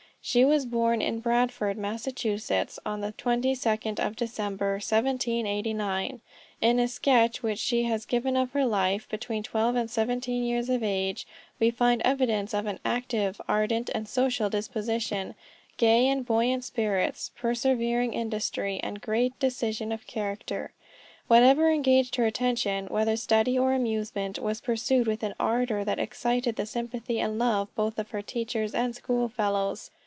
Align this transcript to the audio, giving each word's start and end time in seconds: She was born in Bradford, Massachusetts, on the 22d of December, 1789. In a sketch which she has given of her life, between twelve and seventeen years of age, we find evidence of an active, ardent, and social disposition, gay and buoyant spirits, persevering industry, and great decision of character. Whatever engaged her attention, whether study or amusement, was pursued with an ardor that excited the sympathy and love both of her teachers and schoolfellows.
She 0.23 0.45
was 0.45 0.67
born 0.67 1.01
in 1.01 1.19
Bradford, 1.19 1.79
Massachusetts, 1.79 2.77
on 2.85 3.01
the 3.01 3.11
22d 3.11 3.97
of 3.99 4.15
December, 4.15 4.73
1789. 4.73 6.21
In 6.61 6.79
a 6.79 6.87
sketch 6.87 7.41
which 7.41 7.57
she 7.57 7.85
has 7.85 8.05
given 8.05 8.37
of 8.37 8.51
her 8.51 8.63
life, 8.67 9.09
between 9.09 9.41
twelve 9.41 9.75
and 9.75 9.89
seventeen 9.89 10.43
years 10.43 10.69
of 10.69 10.83
age, 10.83 11.25
we 11.59 11.71
find 11.71 12.03
evidence 12.05 12.53
of 12.53 12.67
an 12.67 12.79
active, 12.85 13.41
ardent, 13.49 13.89
and 13.95 14.07
social 14.07 14.47
disposition, 14.47 15.33
gay 15.77 16.07
and 16.07 16.23
buoyant 16.23 16.63
spirits, 16.63 17.31
persevering 17.35 18.13
industry, 18.13 18.79
and 18.83 19.01
great 19.01 19.37
decision 19.39 19.91
of 19.91 20.05
character. 20.05 20.71
Whatever 21.29 21.71
engaged 21.71 22.17
her 22.17 22.27
attention, 22.27 22.85
whether 22.89 23.17
study 23.17 23.57
or 23.57 23.73
amusement, 23.73 24.37
was 24.37 24.61
pursued 24.61 25.07
with 25.07 25.23
an 25.23 25.33
ardor 25.39 25.83
that 25.83 25.97
excited 25.97 26.57
the 26.57 26.67
sympathy 26.67 27.19
and 27.19 27.39
love 27.39 27.73
both 27.73 27.97
of 27.97 28.11
her 28.11 28.21
teachers 28.21 28.75
and 28.75 28.95
schoolfellows. 28.95 29.89